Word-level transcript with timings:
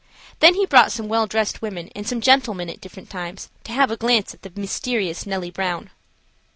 Then 0.39 0.55
he 0.55 0.65
brought 0.65 0.91
some 0.91 1.07
well 1.09 1.27
dressed 1.27 1.61
women 1.61 1.91
and 1.95 2.07
some 2.07 2.21
gentlemen 2.21 2.71
at 2.71 2.81
different 2.81 3.07
times 3.11 3.49
to 3.65 3.71
have 3.71 3.91
a 3.91 3.95
glance 3.97 4.33
at 4.33 4.41
the 4.41 4.51
mysterious 4.55 5.27
Nellie 5.27 5.51
Brown. 5.51 5.91